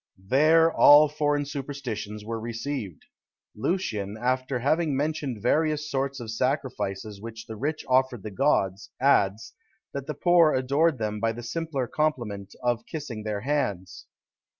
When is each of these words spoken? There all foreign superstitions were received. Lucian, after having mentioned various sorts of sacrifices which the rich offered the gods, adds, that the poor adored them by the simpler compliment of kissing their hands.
There 0.27 0.73
all 0.73 1.07
foreign 1.07 1.45
superstitions 1.45 2.25
were 2.25 2.39
received. 2.39 3.05
Lucian, 3.55 4.17
after 4.19 4.57
having 4.57 4.97
mentioned 4.97 5.43
various 5.43 5.91
sorts 5.91 6.19
of 6.19 6.31
sacrifices 6.31 7.21
which 7.21 7.45
the 7.45 7.55
rich 7.55 7.85
offered 7.87 8.23
the 8.23 8.31
gods, 8.31 8.89
adds, 8.99 9.53
that 9.93 10.07
the 10.07 10.15
poor 10.15 10.53
adored 10.55 10.97
them 10.97 11.19
by 11.19 11.33
the 11.33 11.43
simpler 11.43 11.85
compliment 11.85 12.55
of 12.63 12.87
kissing 12.87 13.21
their 13.21 13.41
hands. 13.41 14.07